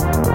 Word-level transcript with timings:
Thank 0.00 0.26
you. 0.26 0.33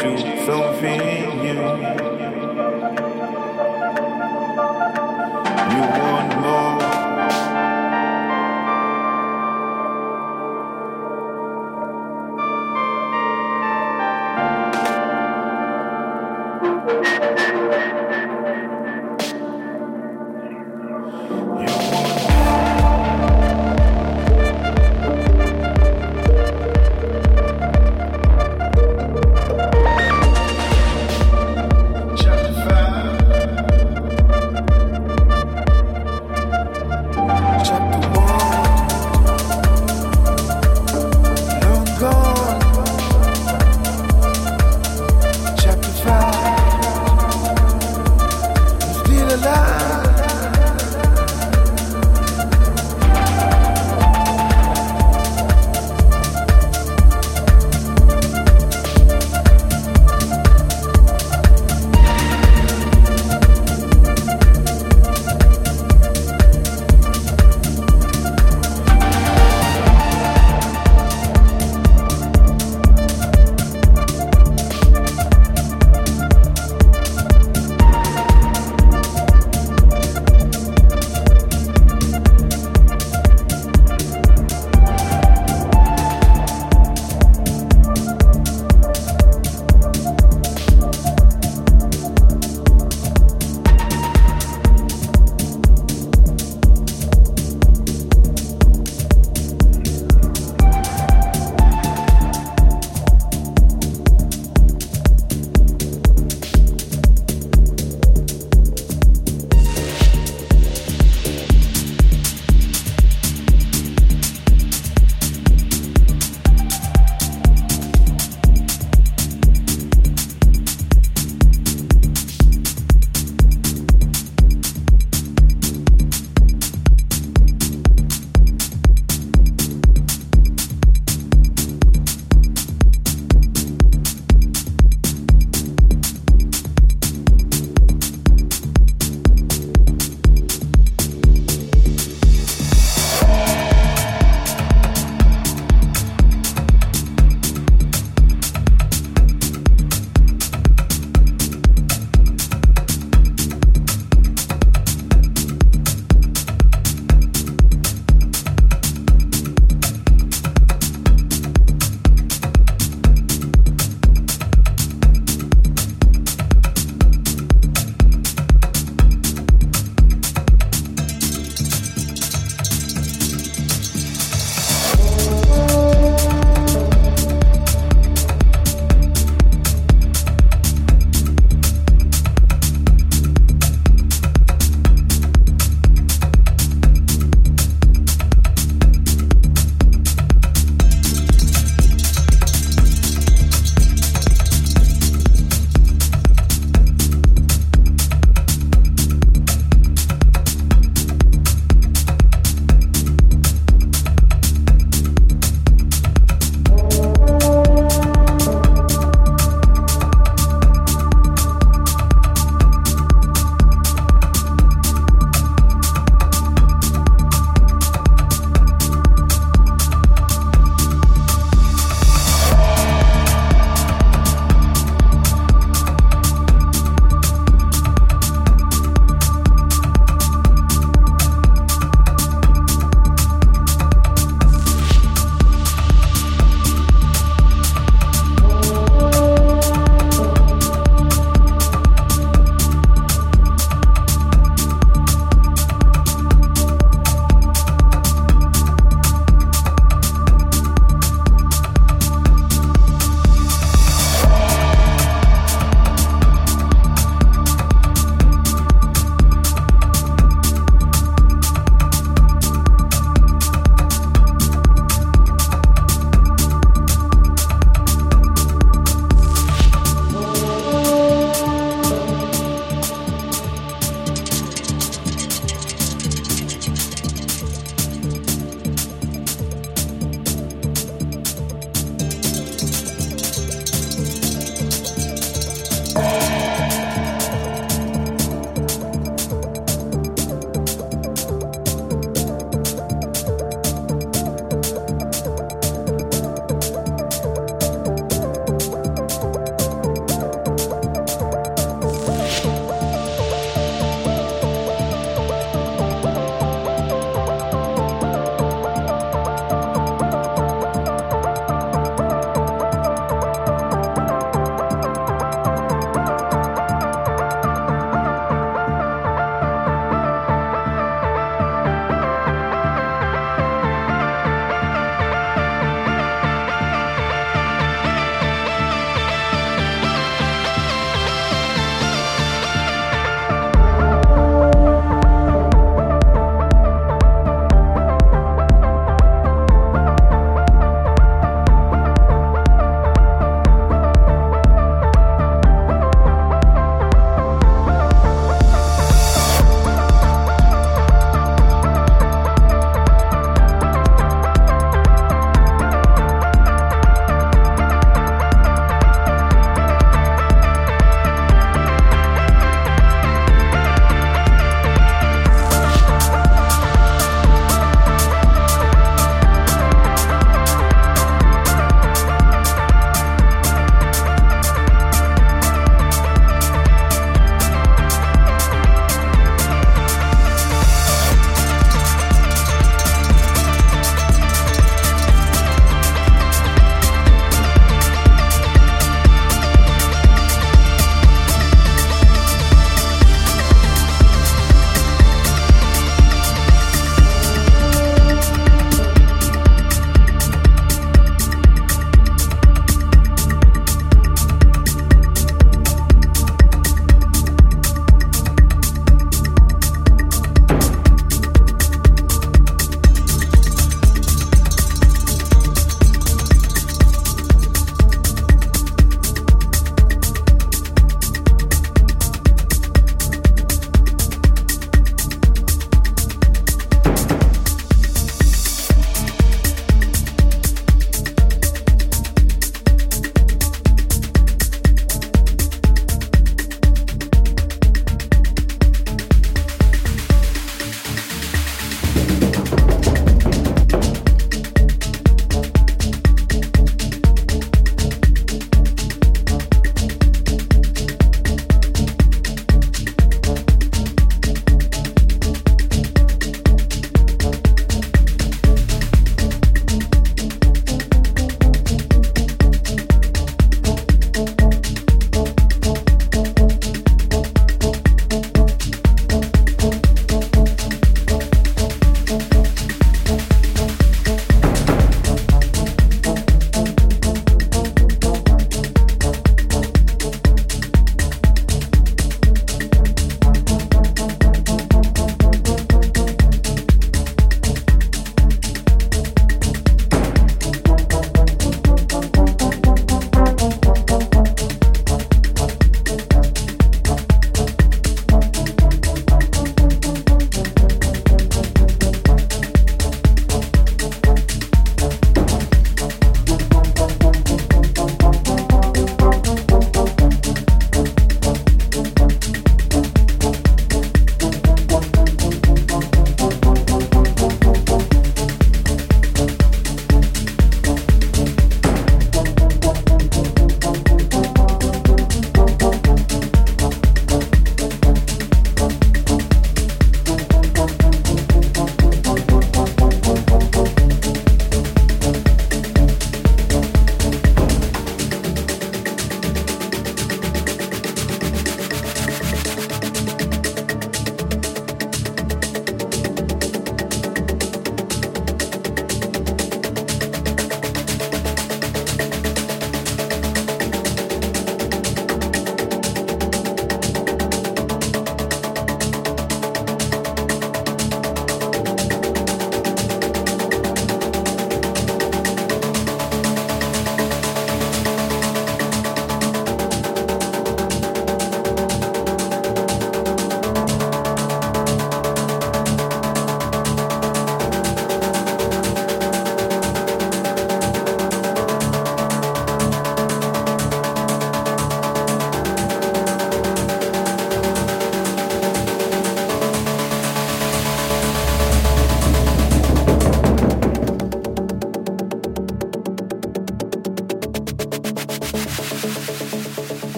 To 0.00 0.44
something. 0.46 1.00
You 5.70 5.80
want 5.80 6.27